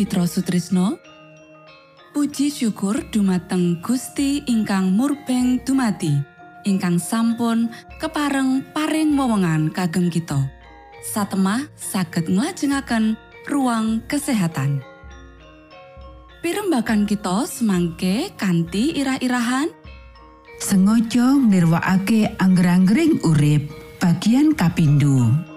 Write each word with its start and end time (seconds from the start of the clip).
Mitra 0.00 0.24
Sutrisno 0.24 0.96
Puji 2.16 2.48
syukur 2.48 3.04
dumateng 3.12 3.84
Gusti 3.84 4.40
ingkang 4.48 4.96
murbeng 4.96 5.60
dumati 5.60 6.16
ingkang 6.64 6.96
sampun 6.96 7.68
kepareng 8.00 8.64
paring 8.72 9.12
wewenngan 9.12 9.68
kagem 9.68 10.08
kita. 10.08 10.40
Satemah 11.04 11.68
saged 11.76 12.32
nglajengaken 12.32 13.20
ruang 13.44 14.00
kesehatan. 14.08 14.80
Pirembakan 16.40 17.04
kita 17.04 17.44
semangke 17.44 18.32
kanthi 18.40 18.96
irah-irahan. 18.96 19.68
Sengaja 20.64 21.36
nirwakake 21.36 22.40
angger-anggering 22.40 23.20
urip 23.20 23.68
bagian 24.00 24.56
kapindho 24.56 25.49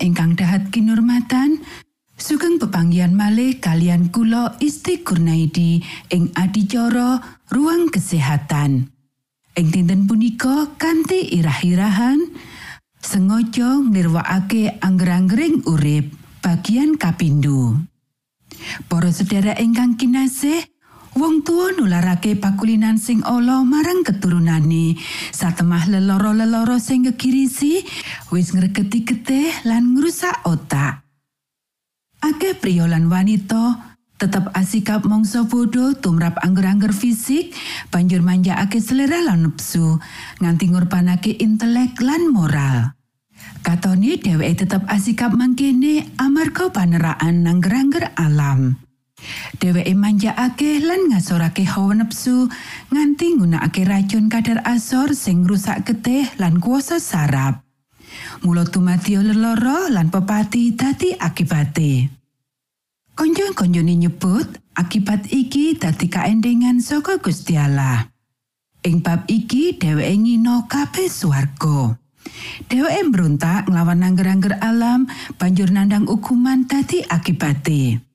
ingkang 0.00 0.32
dahat 0.34 0.72
kinurmatan 0.72 1.60
sugeng 2.16 2.56
pepanggian 2.56 3.12
malih 3.12 3.60
kalian 3.60 4.08
kula 4.08 4.56
Isti 4.60 5.04
Kurnaidi 5.04 5.84
ing 6.08 6.32
adicara 6.36 7.20
ruang 7.52 7.92
kesehatan. 7.92 8.88
Ing 9.58 9.66
dinten 9.68 10.08
punika 10.08 10.72
kanthi 10.80 11.36
irah-irahan 11.36 12.32
sengaja 13.02 13.82
nirwakake 13.82 14.78
angger-anggering 14.80 15.66
urip 15.68 16.12
bagian 16.40 16.94
kapindho. 16.94 17.76
Para 18.86 19.10
sedherek 19.10 19.58
ingkang 19.58 19.98
kinasih, 19.98 20.69
wong 21.16 21.42
tua 21.42 21.74
nularake 21.74 22.38
pakulinan 22.38 23.00
sing 23.00 23.24
ala 23.26 23.66
marang 23.66 24.06
keturunane 24.06 24.94
satemah 25.34 25.90
leloro-leloro 25.90 26.78
sing 26.78 27.06
gegirisi 27.08 27.82
wis 28.30 28.54
ngregeti 28.54 29.02
getih 29.02 29.50
lan 29.66 29.96
ngrusak 29.98 30.46
otak. 30.46 31.02
Akeh 32.20 32.52
pria 32.52 32.84
lan 32.84 33.08
wanita 33.08 33.96
tetep 34.20 34.52
asikap 34.52 35.08
mangsa 35.08 35.48
bodho 35.48 35.96
tumrap 35.96 36.36
angger-angger 36.44 36.92
fisik 36.92 37.56
banjur 37.88 38.20
manjakake 38.20 38.76
selera 38.76 39.24
lan 39.24 39.48
nepsu 39.48 39.96
nganti 40.44 40.64
ngorbanake 40.68 41.32
intelek 41.40 41.96
lan 42.04 42.28
moral. 42.28 42.92
Katone 43.64 44.20
dheweke 44.20 44.68
tetep 44.68 44.84
asikap 44.88 45.32
mangkene 45.32 46.12
amarga 46.20 46.68
paneraan 46.68 47.48
angger-angger 47.48 48.12
alam. 48.16 48.89
Dheweke 49.60 49.92
manjakake 49.92 50.80
lan 50.80 51.12
ngasorake 51.12 51.64
hawa 51.68 52.00
nepsu 52.00 52.48
nganti 52.88 53.36
nggunakake 53.36 53.84
racun 53.84 54.32
kadar 54.32 54.64
asor 54.64 55.12
sing 55.12 55.44
rusak 55.44 55.84
getih 55.84 56.26
lan 56.40 56.58
kuasa 56.58 56.96
saraf. 56.96 57.60
Mula 58.42 58.64
tumati 58.66 59.20
leloro 59.20 59.92
lan 59.92 60.08
pepati 60.08 60.72
dadi 60.74 61.14
akibate. 61.14 62.08
Konjo-konjone 63.14 64.00
nyebut 64.00 64.48
akibat 64.72 65.28
iki 65.28 65.76
dadi 65.76 66.08
kaendengan 66.08 66.80
saka 66.80 67.20
Gusti 67.20 67.60
Allah. 67.60 68.08
Ing 68.80 69.04
bab 69.04 69.28
iki 69.28 69.76
dheweke 69.76 70.16
ngino 70.16 70.64
kabeh 70.64 71.04
swarga. 71.04 72.00
Dheweke 72.72 73.00
mbrontak 73.12 73.68
nglawan 73.68 74.00
angger-angger 74.00 74.56
alam 74.64 75.04
banjur 75.36 75.68
nandang 75.68 76.08
hukuman 76.08 76.64
dadi 76.64 77.04
akibate. 77.04 78.09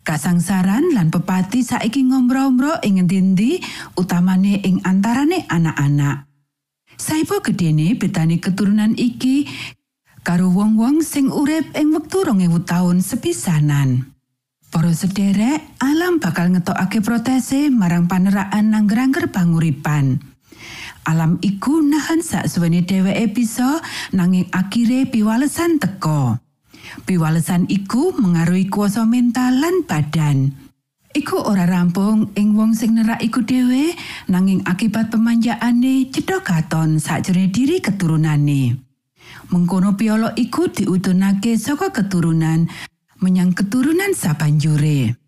Kasangsaran 0.00 0.96
lan 0.96 1.12
pepati 1.12 1.60
saiki 1.60 2.08
ngombro-ombro 2.08 2.80
ing 2.80 3.04
endi 3.04 3.60
utamane 4.00 4.64
ing 4.64 4.80
antarane 4.80 5.44
anak-anak. 5.44 6.24
Saipo 6.96 7.44
gedene 7.44 7.96
betani 8.00 8.40
keturunan 8.40 8.96
iki 8.96 9.44
karo 10.24 10.48
wong-wong 10.48 11.04
sing 11.04 11.28
urip 11.28 11.76
ing 11.76 11.92
wektu 11.92 12.24
2000 12.24 12.64
taun 12.64 13.04
sepisanan. 13.04 14.08
Para 14.70 14.94
sederek, 14.94 15.76
alam 15.82 16.22
bakal 16.22 16.54
ngetokake 16.54 17.02
protese 17.02 17.68
marang 17.68 18.06
paneraan 18.06 18.70
nangger-angger 18.70 19.28
panguripan. 19.34 20.22
Alam 21.08 21.42
iku 21.42 21.82
nahan 21.82 22.22
sak 22.22 22.46
suwene 22.46 22.86
dheweke 22.86 23.34
bisa 23.34 23.82
nanging 24.14 24.46
akhire 24.54 25.10
piwalesan 25.10 25.82
teko. 25.82 26.38
Piwalesan 27.06 27.70
iku 27.70 28.14
mengaruhi 28.18 28.66
kuasa 28.66 29.06
mental 29.06 29.62
lan 29.62 29.86
badan. 29.86 30.50
Iku 31.10 31.42
ora 31.42 31.66
rampung 31.66 32.30
ing 32.38 32.54
wong 32.54 32.70
sing 32.70 32.94
nerak 32.94 33.18
iku 33.18 33.42
dhewe 33.42 33.98
nanging 34.30 34.62
akibat 34.62 35.10
pemanjaane 35.10 36.06
cedhak 36.14 36.46
katon 36.46 37.02
sakjroning 37.02 37.50
diri 37.50 37.82
keturunane. 37.82 38.78
Mengkono 39.50 39.98
piolo 39.98 40.30
iku 40.38 40.70
diutunake 40.70 41.58
saka 41.58 41.90
keturunan 41.90 42.70
menyang 43.18 43.50
keturunan 43.50 44.14
sabanjure. 44.14 45.18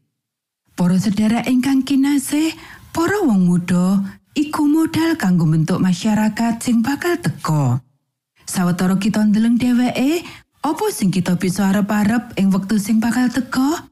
Para 0.78 0.96
sedherek 0.96 1.50
ingkang 1.50 1.82
kinasih, 1.82 2.54
para 2.94 3.20
wong 3.26 3.44
muda 3.50 4.00
iku 4.32 4.64
modal 4.64 5.18
kanggo 5.20 5.44
bentuk 5.44 5.82
masyarakat 5.82 6.62
sing 6.62 6.80
bakal 6.80 7.18
teko. 7.20 7.82
Sawetara 8.46 8.98
kita 8.98 9.22
ndeleng 9.22 9.58
dheweke, 9.58 10.24
apa 10.62 10.86
sing 10.94 11.10
kita 11.10 11.36
bisa 11.36 11.74
arep-arep 11.74 12.38
ing 12.38 12.54
wektu 12.54 12.78
sing 12.78 13.02
bakal 13.02 13.26
teko? 13.28 13.90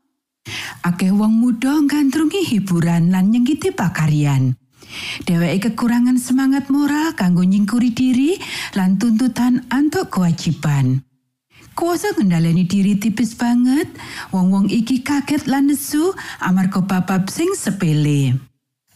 Akeh 0.86 1.12
wong 1.12 1.36
muda 1.36 1.76
nggandrungi 1.84 2.46
hiburan 2.46 3.12
lan 3.12 3.34
nyengkiti 3.34 3.74
pakaryan. 3.74 4.56
Dheweke 5.22 5.70
kekurangan 5.70 6.18
semangat 6.18 6.66
moral 6.72 7.14
kanggo 7.14 7.46
nyingkuri 7.46 7.94
diri 7.94 8.38
lan 8.74 8.98
tuntutan 8.98 9.66
antuk 9.70 10.10
kewajiban. 10.10 11.04
kuasa 11.80 12.12
ngendhaleni 12.12 12.68
diri 12.68 13.00
tipis 13.00 13.32
banget 13.32 13.88
wong-wong 14.36 14.68
iki 14.68 15.00
kaget 15.00 15.48
lan 15.48 15.72
nesu 15.72 16.12
amarga 16.44 16.84
babab 16.84 17.30
sing 17.32 17.56
sepele 17.56 18.36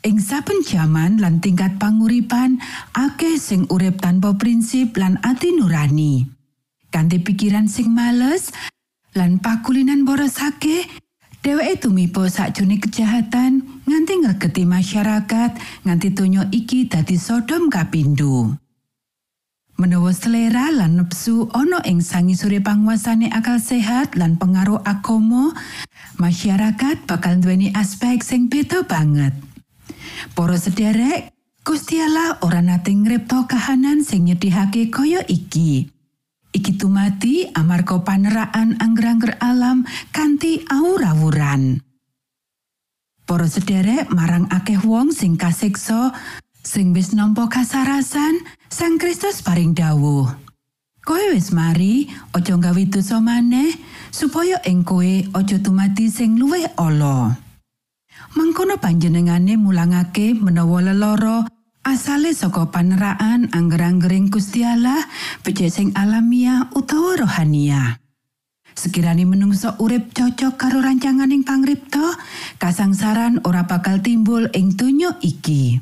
ing 0.04 0.16
saben 0.20 0.60
jaman 0.60 1.16
lan 1.16 1.40
tingkat 1.40 1.80
panguripan 1.80 2.60
akeh 2.92 3.40
sing 3.40 3.64
urip 3.72 4.04
tanpa 4.04 4.36
prinsip 4.36 4.92
lan 5.00 5.16
ati 5.24 5.56
nurani 5.56 6.33
kanthi 6.94 7.18
pikiran 7.18 7.66
sing 7.66 7.90
males 7.90 8.54
lan 9.18 9.42
pakulinan 9.42 10.06
borosake 10.06 10.86
dheweke 11.42 11.82
tumiba 11.82 12.30
sakjroning 12.30 12.78
kejahatan 12.78 13.82
nganti 13.82 14.22
ngregeti 14.22 14.62
masyarakat 14.62 15.58
nganti 15.82 16.08
donya 16.14 16.46
iki 16.54 16.86
dadi 16.86 17.18
sodom 17.18 17.66
kapindho 17.66 18.54
Menawa 19.74 20.14
selera 20.14 20.70
lan 20.70 21.02
nepsu 21.02 21.50
ana 21.50 21.82
ing 21.82 21.98
sangisore 21.98 22.62
panguasane 22.62 23.26
akal 23.34 23.58
sehat 23.58 24.14
lan 24.14 24.38
pengaruh 24.38 24.78
akomo, 24.86 25.50
masyarakat 26.14 27.02
bakal 27.10 27.42
duweni 27.42 27.74
aspek 27.74 28.22
sing 28.22 28.46
beda 28.46 28.86
banget. 28.86 29.34
Para 30.38 30.54
sederek, 30.54 31.34
Gusti 31.66 31.98
Allah 31.98 32.38
ora 32.46 32.62
nate 32.62 32.94
ngripta 32.94 33.50
kahanan 33.50 34.06
sing 34.06 34.30
nyedihake 34.30 34.94
kaya 34.94 35.26
iki. 35.26 35.93
Iki 36.54 36.78
tumati 36.78 37.50
amarga 37.50 37.98
paneraan 37.98 38.78
angger-angger 38.78 39.42
alam 39.42 39.82
kanthi 40.14 40.62
awur-awuran. 40.70 41.82
Para 43.24 43.48
sederek 43.48 44.12
marang 44.12 44.46
akeh 44.52 44.78
wong 44.84 45.08
sing 45.08 45.40
kasiksa 45.40 46.12
sing 46.60 46.92
wis 46.92 47.16
nampa 47.16 47.48
kasarasan 47.48 48.36
Sang 48.68 49.00
Kristus 49.00 49.40
paring 49.40 49.72
dawuh 49.72 50.28
Koe 51.04 51.32
wis 51.32 51.48
mari 51.48 52.08
aja 52.36 52.56
gawe 52.60 52.82
dosa 52.84 53.24
maneh 53.24 53.72
supaya 54.12 54.60
ing 54.68 54.84
koe 54.84 55.24
aja 55.32 55.56
tumati 55.56 56.12
sing 56.12 56.36
luwih 56.36 56.68
ala 56.76 57.32
Mangkono 58.36 58.76
panjenengane 58.76 59.56
mulangake 59.56 60.36
menawa 60.36 60.84
leloro 60.92 61.48
asale 61.84 62.32
saka 62.32 62.72
paneraan 62.72 63.52
angger-anggering 63.52 64.32
Gusti 64.32 64.64
Allah 64.64 65.04
becik 65.44 65.68
sing 65.68 65.92
alamiah 65.92 66.72
utawa 66.72 67.20
rohania. 67.20 68.00
Sekirani 68.74 69.22
menungso 69.22 69.78
urip 69.78 70.10
cocok 70.10 70.58
karo 70.58 70.82
rancanganing 70.82 71.46
pangripta, 71.46 72.18
kasangsaran 72.58 73.38
ora 73.46 73.62
bakal 73.70 74.02
timbul 74.02 74.50
ing 74.50 74.74
donya 74.74 75.14
iki. 75.22 75.78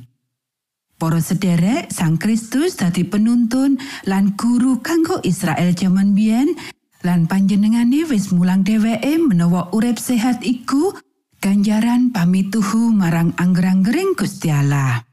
Para 1.01 1.19
sederek 1.19 1.91
Sang 1.91 2.21
Kristus 2.21 2.79
dadi 2.79 3.03
penuntun 3.03 3.81
lan 4.07 4.37
guru 4.37 4.85
kanggo 4.85 5.19
Israel 5.25 5.73
jaman 5.75 6.15
biyen 6.15 6.55
lan 7.03 7.27
panjenengane 7.27 8.07
wis 8.07 8.31
mulang 8.31 8.63
dheweke 8.63 9.19
menawa 9.19 9.73
urip 9.75 9.99
sehat 9.99 10.47
iku 10.47 10.95
ganjaran 11.43 12.15
pamituhu 12.15 12.95
marang 12.95 13.35
angger-anggering 13.35 14.15
Gusti 14.15 14.55
Allah. 14.55 15.12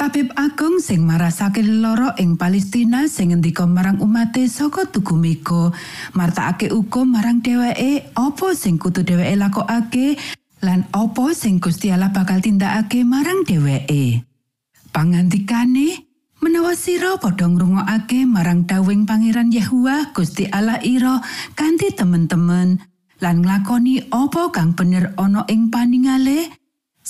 Tabib 0.00 0.32
Agung 0.32 0.80
sing 0.80 1.04
marasake 1.04 1.60
loro 1.60 2.16
ing 2.16 2.40
Palestina 2.40 3.04
sing 3.04 3.36
ngendika 3.36 3.68
marang 3.68 4.00
umate 4.00 4.48
saka 4.48 4.88
tugu 4.88 5.12
Meko, 5.12 5.76
martakake 6.16 6.72
uga 6.72 7.04
marang 7.04 7.44
dheweke 7.44 8.08
apa 8.16 8.56
sing 8.56 8.80
kudu 8.80 9.04
dheweke 9.04 9.36
lakokake 9.36 10.16
lan 10.64 10.88
opo 10.96 11.36
sing 11.36 11.60
Gusti 11.60 11.92
Allah 11.92 12.08
bakal 12.16 12.40
tindakake 12.40 13.04
marang 13.04 13.44
dheweke. 13.44 14.24
Pangandikane 14.88 16.08
menawa 16.40 16.72
sira 16.72 17.20
padha 17.20 17.44
ngrungokake 17.44 18.24
marang 18.24 18.64
dawing 18.64 19.04
Pangeran 19.04 19.52
Yahua 19.52 20.16
Gusti 20.16 20.48
Allah 20.48 20.80
ira 20.80 21.20
kanthi 21.52 21.92
temen-temen 21.92 22.80
lan 23.20 23.36
nglakoni 23.44 24.08
opo 24.16 24.48
kang 24.48 24.72
bener 24.72 25.12
ana 25.20 25.44
ing 25.52 25.68
paningale 25.68 26.48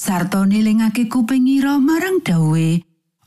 sarta 0.00 0.48
nilingake 0.48 1.12
kuping 1.12 1.44
ira 1.44 1.76
marang 1.76 2.24
dawe 2.24 2.68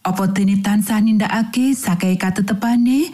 opo 0.10 0.24
dene 0.34 0.58
tansah 0.66 0.98
nindakake 1.06 1.78
sakai 1.78 2.18
katetepane? 2.18 3.14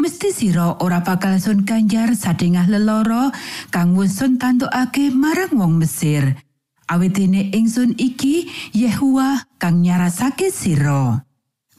Mesti 0.00 0.32
sira 0.32 0.80
ora 0.80 1.04
bakal 1.04 1.36
sun 1.36 1.68
ganjar 1.68 2.16
sadengah 2.16 2.64
leloro 2.64 3.28
kang 3.68 3.92
wis 3.92 4.16
sun 4.16 4.40
tandukake 4.40 5.12
marang 5.12 5.52
wong 5.52 5.76
Mesir. 5.76 6.32
Awit 6.88 7.20
dene 7.20 7.52
ingsun 7.52 7.92
iki 8.00 8.48
Yehua 8.72 9.44
kang 9.60 9.84
nyarasake 9.84 10.48
sira. 10.48 11.28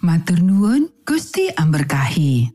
Matur 0.06 0.46
nuwun 0.46 0.94
Gusti 1.02 1.50
amberkahi 1.50 2.55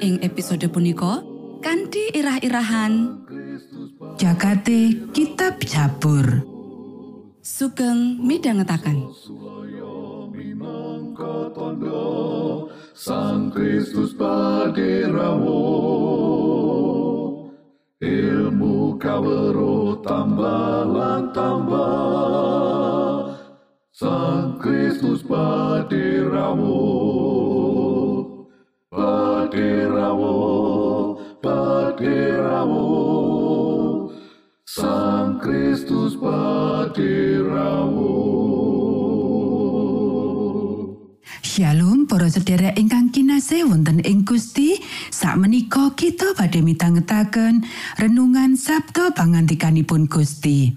ing 0.00 0.16
episode 0.24 0.64
punika 0.72 1.20
kanthi 1.60 2.08
irah-irahan 2.16 3.20
Jakate 4.16 5.12
Kitab 5.12 5.60
Jabur. 5.60 6.40
Sugeng 7.40 8.20
tondo 11.52 12.68
Sang 12.96 13.52
Kristus 13.52 14.16
paderamu 14.16 15.60
ilmu 18.00 18.96
kawero 19.00 20.00
tambah 20.04 20.84
tambah. 21.32 23.36
Sang 23.92 24.56
Kristus 24.60 25.24
paderamu 25.24 26.84
paderamu 29.50 30.38
paderamu 31.42 32.86
Sang 34.62 35.42
Kristus 35.42 36.14
paderamu 36.14 38.14
Shalom 41.42 42.06
para 42.06 42.30
sedherek 42.30 42.78
ingkang 42.78 43.10
kinasih 43.10 43.66
wonten 43.66 43.98
ing 44.06 44.22
Gusti. 44.22 44.78
Sakmenika 45.10 45.98
kita 45.98 46.38
badhe 46.38 46.62
mitangetaken 46.62 47.66
renungan 47.98 48.54
Sabda 48.54 49.10
pangantikanipun 49.18 50.06
Gusti. 50.06 50.70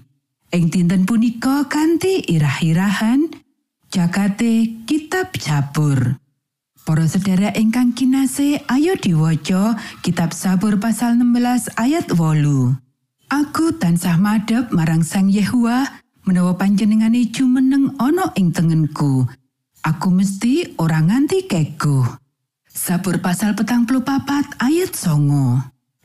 Ing 0.50 0.74
dinten 0.74 1.06
punika 1.06 1.70
kanthi 1.70 2.26
irah-irahan 2.26 3.30
Jakate 3.86 4.82
Kitab 4.82 5.30
Jabur 5.38 6.23
Para 6.84 7.08
sedherek 7.08 7.56
ingkang 7.56 7.96
kinasih 7.96 8.60
ayo 8.68 8.92
diwaca 9.00 9.80
kitab 10.04 10.36
Sabur 10.36 10.76
pasal 10.76 11.16
16 11.16 11.80
ayat 11.80 12.12
8 12.12 12.20
Aku 13.32 13.72
tansah 13.80 14.20
madhep 14.20 14.68
marang 14.68 15.00
Sang 15.00 15.32
Yehua 15.32 15.88
menawa 16.28 16.60
panjenengane 16.60 17.32
jumeneng 17.32 17.96
ana 17.96 18.36
ing 18.36 18.52
tengenku 18.52 19.24
aku 19.84 20.08
mesti 20.08 20.74
ora 20.80 21.04
nganti 21.04 21.44
kego. 21.44 22.02
Sabur 22.64 23.20
pasal 23.20 23.54
petang 23.54 23.86
papat 23.86 24.58
ayat 24.58 24.96
songo. 24.96 25.60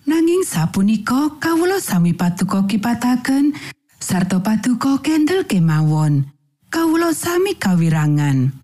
Nanging 0.06 0.46
sapunika 0.46 1.40
kawula 1.42 1.82
sami 1.82 2.14
patuko 2.14 2.68
kipataken 2.68 3.56
sarta 3.98 4.38
patuko 4.44 5.02
kendel 5.02 5.48
kemawon. 5.48 6.30
Kawula 6.70 7.16
sami 7.16 7.58
kawirangan. 7.58 8.59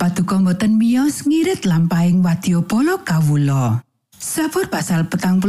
Patuko 0.00 0.42
boten 0.42 0.80
miyos 0.80 1.22
ngirit 1.28 1.62
lampahing 1.62 2.26
wadya 2.26 2.58
polo 2.66 3.06
kawula. 3.06 3.86
Sabur 4.22 4.70
pasal 4.70 5.10
petang 5.10 5.42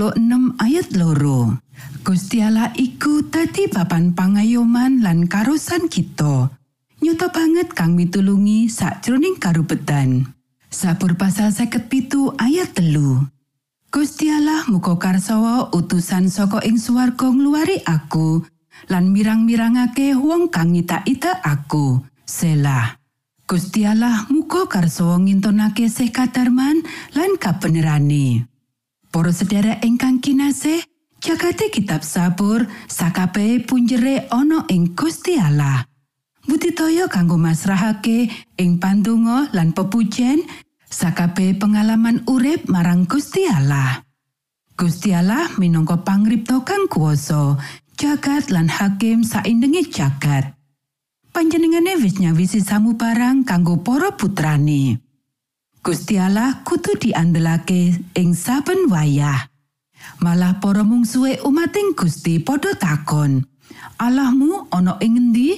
ayat 0.58 0.98
loro. 0.98 1.62
Gusti 2.02 2.42
Allah 2.42 2.74
iku 2.74 3.26
dadi 3.30 3.70
papan 3.70 4.18
pangayoman 4.18 5.06
lan 5.06 5.30
karosan 5.30 5.90
kita. 5.90 6.50
Nyata 7.04 7.30
banget 7.30 7.70
kang 7.74 7.94
mitulungi 7.94 8.70
sakjroning 8.70 9.38
karubetan. 9.38 10.26
Sabur 10.74 11.14
pasal 11.14 11.54
seket 11.54 11.86
pitu 11.90 12.34
ayat 12.42 12.74
telu. 12.74 13.22
Gusti 13.94 14.34
Allah 14.34 14.66
muka 14.74 14.98
karsawa 14.98 15.70
utusan 15.70 16.34
saka 16.34 16.66
ing 16.66 16.82
swarga 16.82 17.30
ngluwari 17.30 17.86
aku 17.86 18.42
lan 18.90 19.14
mirang-mirangake 19.14 20.18
wong 20.18 20.50
kang 20.50 20.74
ita-ita 20.74 21.46
aku. 21.46 22.02
Selah. 22.26 23.03
Gusti 23.44 23.84
Allah 23.84 24.24
muka 24.32 24.72
karsawa 24.72 25.20
ngintonake 25.20 25.92
sih 25.92 26.16
kadarman 26.16 26.80
lan 27.12 27.36
kabenerane. 27.36 28.48
Para 29.12 29.36
sedherek 29.36 29.84
ingkang 29.84 30.24
kinasih, 30.24 30.80
jagate 31.20 31.68
kitab 31.68 32.08
sabur 32.08 32.64
sakabehe 32.88 33.68
punjere 33.68 34.32
ana 34.32 34.64
ing 34.72 34.96
Gusti 34.96 35.36
Allah. 35.36 35.84
Budidaya 36.48 37.12
kanggo 37.12 37.36
masrahake 37.36 38.32
ing 38.56 38.80
pandonga 38.80 39.52
lan 39.52 39.76
pepujen 39.76 40.40
sakabehe 40.88 41.60
pengalaman 41.60 42.24
urip 42.32 42.72
marang 42.72 43.04
Gusti 43.04 43.44
Allah. 43.44 44.08
Gusti 44.80 45.12
Allah 45.12 45.52
minangka 45.60 46.00
pangripta 46.00 46.64
kang 46.64 46.88
kuwasa, 46.88 47.60
jagat 48.00 48.50
lan 48.56 48.72
hakim 48.72 49.28
saindenge 49.28 49.84
jagat. 49.92 50.56
Panjenengane 51.34 51.98
wis 51.98 52.22
nyawisi 52.22 52.62
samubarang 52.62 53.42
kanggo 53.42 53.82
para 53.82 54.14
putrane. 54.14 55.02
Gusti 55.82 56.22
Allah 56.22 56.62
kudu 56.62 56.94
diandelake 57.02 58.14
ing 58.14 58.38
saben 58.38 58.86
wayah. 58.86 59.50
Malah 60.22 60.62
para 60.62 60.86
mungsuhe 60.86 61.42
umating 61.42 61.98
Gusti 61.98 62.38
padha 62.38 62.78
takon, 62.78 63.42
"Allahmu 63.98 64.70
ana 64.70 65.02
ing 65.02 65.18
endi?" 65.18 65.58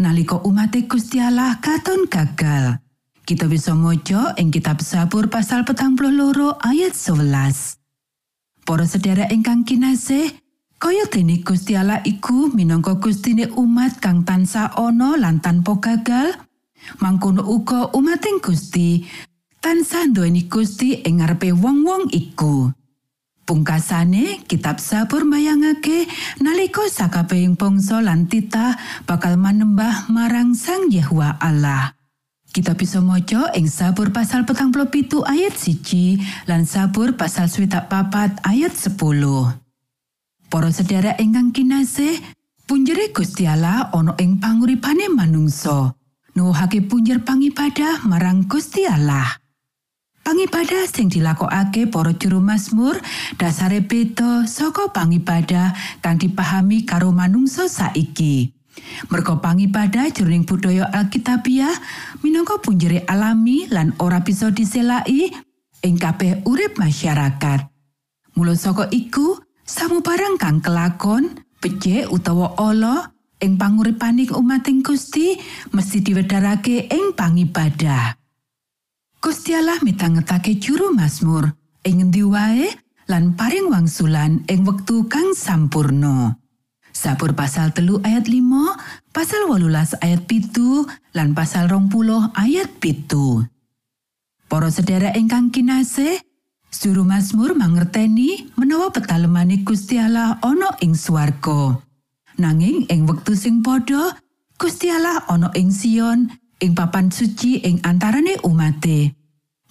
Nalika 0.00 0.40
umate 0.40 0.88
Gusti 0.88 1.20
Allah 1.20 1.60
katon 1.60 2.08
gagal. 2.08 2.80
Kita 3.28 3.44
bisa 3.44 3.76
maca 3.76 4.32
ing 4.40 4.48
kitab 4.48 4.80
Sabur 4.80 5.28
pasal 5.28 5.68
petang 5.68 6.00
loro 6.00 6.56
ayat 6.64 6.96
11. 6.96 7.76
Para 8.64 8.88
sedherek 8.88 9.28
ingkang 9.28 9.68
kinasih, 9.68 10.32
kaya 10.80 11.04
dene 11.12 11.44
Gusti 11.44 11.76
Allah 11.76 12.00
iku 12.08 12.48
minangka 12.56 12.96
Gustine 12.96 13.52
umat 13.52 14.00
kang 14.00 14.24
tansah 14.24 14.72
ana 14.80 15.20
lan 15.20 15.44
tanpa 15.44 15.76
gagal, 15.76 16.32
mangkono 17.04 17.44
uga 17.44 17.92
umating 17.92 18.40
Gusti 18.40 19.04
tansah 19.60 20.08
nduweni 20.08 20.48
Gusti 20.48 21.04
ing 21.04 21.20
ngarepe 21.20 21.52
wong-wong 21.52 22.08
iku. 22.16 22.72
Pungkasane 23.44 24.46
kitab 24.48 24.80
Sabur 24.80 25.28
mayangake 25.28 26.08
nalika 26.40 26.88
sakabehing 26.88 27.60
bangsa 27.60 28.00
lan 28.00 28.24
titah 28.30 28.78
bakal 29.04 29.36
manembah 29.36 30.08
marang 30.08 30.56
Sang 30.56 30.88
Yehwa 30.88 31.36
Allah. 31.36 31.92
Kita 32.50 32.72
bisa 32.72 33.04
maca 33.04 33.52
ing 33.52 33.68
Sabur 33.68 34.14
pasal 34.14 34.48
petang 34.48 34.72
pitu 34.88 35.20
ayat 35.28 35.54
siji 35.60 36.18
lan 36.48 36.64
Sabur 36.64 37.18
pasal 37.20 37.50
swidak 37.52 37.90
papat 37.90 38.38
ayat 38.46 38.72
10. 38.72 39.69
Para 40.50 40.74
sedherek 40.74 41.22
ingkang 41.22 41.54
kinasih, 41.54 42.18
punjere 42.66 43.14
Gusti 43.14 43.46
Allah 43.46 43.86
ana 43.94 44.18
ing 44.18 44.42
panguripane 44.42 45.06
manungsa. 45.06 45.94
Nuwuhake 46.34 46.90
punjer 46.90 47.22
pangibadah 47.22 48.02
marang 48.10 48.50
Gusti 48.50 48.82
Allah. 48.82 49.30
Pangibadah 50.26 50.90
sing 50.90 51.06
dilakokake 51.06 51.86
para 51.86 52.10
juru 52.18 52.42
Mazmur 52.42 52.98
dasare 53.38 53.78
beda 53.78 54.50
saka 54.50 54.90
pangibadah 54.90 55.70
kang 56.02 56.18
dipahami 56.18 56.82
karo 56.82 57.14
manungsa 57.14 57.70
saiki. 57.70 58.50
Merga 59.06 59.38
pangibadah 59.38 60.10
jroning 60.10 60.50
budaya 60.50 60.90
Alkitabiah 60.90 61.78
minangka 62.26 62.58
punjere 62.58 63.06
alami 63.06 63.70
lan 63.70 63.94
ora 64.02 64.18
bisa 64.18 64.50
diselai 64.50 65.30
ing 65.86 65.94
kabeh 65.94 66.42
urip 66.42 66.74
masyarakat. 66.74 67.70
Mula 68.34 68.54
saka 68.54 68.86
iku, 68.90 69.38
samubarang 69.70 70.34
kang 70.34 70.58
kelakon, 70.58 71.46
becik 71.62 72.10
utawa 72.10 72.58
ala 72.58 73.14
ing 73.38 73.54
panguripaning 73.54 74.34
umating 74.34 74.82
Gusti 74.82 75.38
mesti 75.70 76.02
diwedharake 76.02 76.90
ing 76.90 77.14
pangibadah. 77.14 78.18
Gusti 79.22 79.54
Allah 79.54 79.78
mitangetake 79.84 80.58
juru 80.58 80.90
Mazmur 80.90 81.54
ing 81.86 82.02
ngendi 82.02 82.24
wae 82.26 82.66
lan 83.06 83.38
paring 83.38 83.70
wangsulan 83.70 84.42
ing 84.50 84.66
wektu 84.66 85.06
kang 85.06 85.36
sampurno. 85.36 86.40
Sabur 86.90 87.38
pasal 87.38 87.70
telu 87.70 88.02
ayat 88.02 88.26
5, 88.26 89.14
pasal 89.14 89.46
wolulas 89.46 89.94
ayat 90.02 90.26
pitu, 90.26 90.82
lan 91.14 91.38
pasal 91.38 91.70
rong 91.70 91.86
puluh 91.86 92.34
ayat 92.34 92.66
pitu. 92.82 93.46
Para 94.50 94.66
sedherek 94.74 95.14
ingkang 95.14 95.54
kinasih, 95.54 96.18
Juru 96.70 97.02
Mazmur 97.02 97.58
mangerteni 97.58 98.46
menawa 98.54 98.94
petalemane 98.94 99.66
Gusti 99.66 99.98
Allah 99.98 100.38
ana 100.38 100.70
ing 100.80 100.94
swarga. 100.94 101.82
Nanging 102.38 102.86
ing 102.86 103.10
wektu 103.10 103.34
sing 103.34 103.60
padha, 103.60 104.14
Gusti 104.54 104.86
Allah 104.88 105.26
ana 105.26 105.50
ing 105.58 105.74
Sion 105.74 106.30
ing 106.62 106.72
papan 106.78 107.10
suci 107.10 107.58
ing 107.66 107.82
antarane 107.82 108.38
umate. 108.46 109.12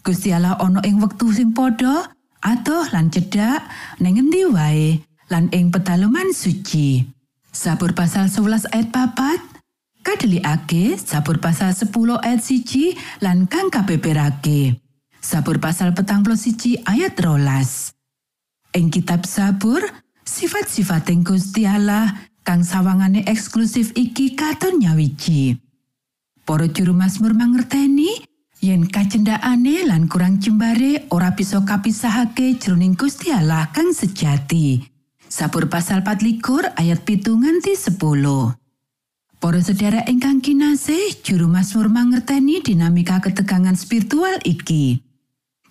Gusti 0.04 0.36
Allah 0.36 0.60
ana 0.60 0.84
ing 0.84 1.00
wektu 1.00 1.32
sing 1.32 1.56
padha 1.56 2.12
atuh 2.44 2.92
lan 2.92 3.08
cedhak 3.10 3.64
ning 4.04 4.20
endi 4.20 4.44
wae 4.52 5.00
lan 5.32 5.48
ing 5.56 5.72
pedalaman 5.72 6.36
suci. 6.36 7.08
Sabur 7.50 7.96
pasal 7.96 8.28
11 8.30 8.70
ayat 8.76 8.92
papat 8.94 9.40
kadelikake 10.04 11.00
sabur 11.00 11.40
pasal 11.40 11.74
10 11.74 11.90
ayat 12.22 12.44
siji 12.44 12.94
lan 13.24 13.48
kang 13.48 13.72
kabeberake. 13.72 14.89
Sabur 15.20 15.60
pasal 15.60 15.92
petang 15.92 16.24
siji 16.40 16.80
ayat 16.88 17.20
rolas. 17.20 17.92
Ing 18.72 18.88
kitab 18.88 19.28
sabur, 19.28 19.84
sifat-sifat 20.24 21.12
Gusti 21.28 21.68
Allah 21.68 22.16
kang 22.48 22.64
sawangane 22.64 23.28
eksklusif 23.28 23.92
iki 24.00 24.40
katon 24.40 24.80
nyawiji. 24.80 25.60
Para 26.48 26.72
juru 26.72 26.96
Mazmur 26.96 27.36
mangerteni 27.36 28.24
yen 28.64 28.88
kacendakane 28.88 29.86
lan 29.86 30.08
kurang 30.08 30.40
jembare 30.40 31.06
ora 31.12 31.36
bisa 31.36 31.62
kapisahake 31.68 32.56
jroning 32.56 32.96
Gusti 32.96 33.30
Allah 33.30 33.68
kang 33.76 33.92
sejati. 33.92 34.82
Sabur 35.30 35.68
pasal 35.70 36.02
24 36.02 36.80
ayat 36.80 37.06
pitu 37.06 37.38
nganti 37.38 37.76
10. 37.76 38.00
Para 39.40 39.60
sedherek 39.64 40.10
ingkang 40.10 40.42
kinasih, 40.42 41.22
juru 41.24 41.48
Mazmur 41.48 41.88
mangerteni 41.88 42.60
dinamika 42.64 43.24
ketegangan 43.24 43.78
spiritual 43.78 44.36
iki. 44.44 45.09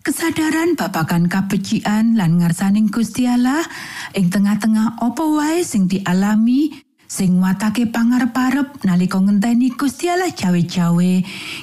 Kesadaran 0.07 0.79
babagan 0.79 1.27
kabecikan 1.27 2.15
lan 2.15 2.39
ngarsaning 2.39 2.89
Gusti 2.89 3.27
Allah 3.27 3.67
ing 4.15 4.31
tengah-tengah 4.31 5.03
apa 5.03 5.25
wae 5.27 5.67
sing 5.67 5.91
dialami 5.91 6.71
sing 7.09 7.43
watake 7.43 7.89
pangarep-arep 7.91 8.85
nalika 8.87 9.19
ngenteni 9.19 9.75
Gusti 9.75 10.07
Allah 10.07 10.31
cawe-cawe 10.31 11.13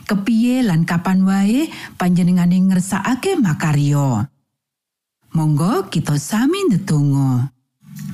kepiye 0.03 0.65
lan 0.67 0.83
kapan 0.83 1.23
wae 1.23 1.71
panjenengane 1.95 2.59
ngersakake 2.69 3.39
makarya. 3.39 4.27
Monggo 5.35 5.87
kita 5.91 6.15
sami 6.19 6.63
ndedonga. 6.71 7.51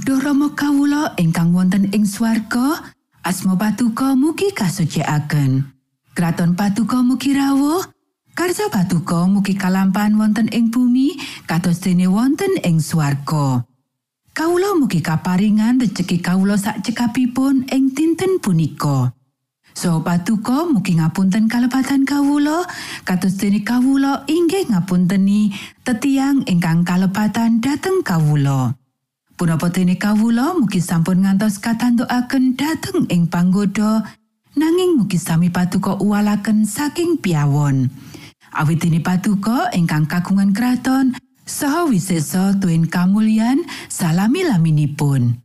Duh 0.06 0.22
Rama 0.22 0.54
kawula 0.54 1.18
ingkang 1.18 1.54
wonten 1.54 1.90
ing 1.94 2.06
swarga, 2.06 2.94
asma 3.26 3.58
patuko 3.58 4.14
mugi 4.14 4.54
kasucikaken. 4.54 5.66
Kraton 6.14 6.58
patuko 6.58 7.02
mugi 7.06 7.34
rawuh, 7.38 7.86
Karsa 8.32 8.72
patuko 8.72 9.28
mugi 9.28 9.60
kalampahan 9.60 10.16
wonten 10.16 10.48
ing 10.56 10.72
bumi 10.72 11.20
kados 11.52 11.84
dene 11.84 12.08
wonten 12.08 12.64
ing 12.64 12.80
swarga. 12.80 13.68
Kawula 14.32 14.80
mugi 14.80 15.04
kaparingan 15.04 15.84
rejeki 15.84 16.24
kawula 16.24 16.56
sak 16.56 16.80
cekapipun 16.80 17.68
ing 17.68 17.92
dinten 17.92 18.40
punika. 18.40 19.12
So 19.76 20.00
patuko 20.00 20.64
mugi 20.72 20.96
ngapunten 20.96 21.52
kalepatan 21.52 22.08
kawula 22.08 22.64
kados 23.04 23.36
dene 23.36 23.68
kawula 23.68 24.24
inggih 24.32 24.72
ngapunteni 24.72 25.52
tetiang 25.84 26.48
ingkang 26.48 26.88
kalepatan 26.88 27.60
dhateng 27.60 28.00
kawula. 28.00 28.80
Punapa 29.36 29.68
dene 29.76 30.00
kawula 30.00 30.56
mugi 30.56 30.80
sampun 30.80 31.28
ngantos 31.28 31.60
katantukaken 31.60 32.56
dhateng 32.56 33.12
ing 33.12 33.28
panggoda 33.28 34.08
nanging 34.56 35.04
mugi 35.04 35.20
sami 35.20 35.52
patuko 35.52 36.00
uwalaken 36.00 36.64
saking 36.64 37.20
piawon. 37.20 37.92
Awit 38.52 38.84
dene 38.84 39.00
patuko 39.00 39.72
ingkang 39.72 40.08
kagungan 40.08 40.52
kraton 40.52 41.16
saha 41.48 41.88
wisesa 41.88 42.56
tuen 42.60 42.88
kamulyan 42.88 43.64
salami 43.88 44.44
laminipun. 44.44 45.40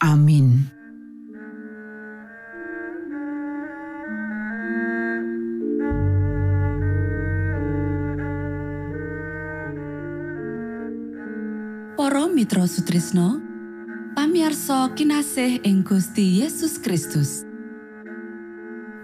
Amin. 0.00 0.70
Para 11.98 12.24
Mitra 12.30 12.64
Sutrisno 12.64 13.42
pamiarsa 14.16 14.94
kinasih 14.96 15.60
ing 15.66 15.84
Gusti 15.84 16.40
Yesus 16.40 16.80
Kristus. 16.80 17.44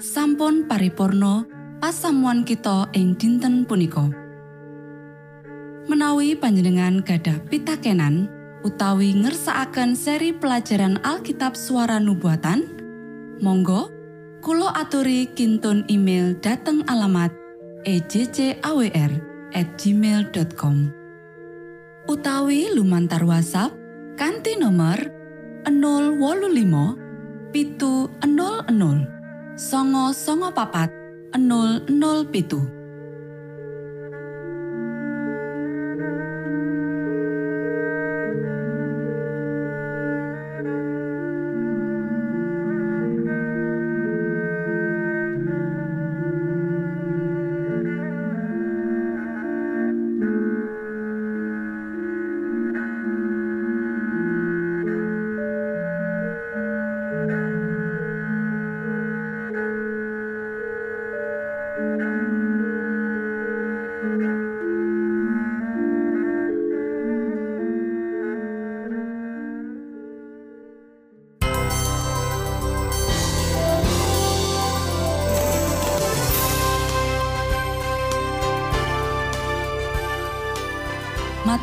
Sampun 0.01 0.65
paripurno 0.71 1.54
pasamuan 1.85 2.49
kita 2.49 2.89
ing 2.97 3.13
dinten 3.13 3.69
punika. 3.69 4.09
Menawi 5.85 6.33
panjenengan 6.33 7.05
gadah 7.05 7.37
pitakenan 7.53 8.25
utawi 8.65 9.13
ngersaakan 9.13 9.93
seri 9.93 10.33
pelajaran 10.33 10.97
Alkitab 11.05 11.53
suara 11.53 12.01
nubuatan, 12.01 12.65
Monggo 13.45 13.93
Kulo 14.41 14.73
aturi 14.73 15.29
kintun 15.37 15.85
email 15.93 16.33
dateng 16.41 16.89
alamat 16.89 17.37
ejcawr 17.85 19.13
gmail.com 19.53 20.77
utawi 22.09 22.73
lumantar 22.73 23.29
WhatsApp 23.29 23.77
kanti 24.17 24.57
nomor 24.57 24.97
025 25.69 27.53
pitu 27.53 28.09
00 28.25 28.73
songo 29.57 30.17
songo 30.17 30.49
papat 30.49 31.04
00 31.35 32.25
pitu. 32.31 32.74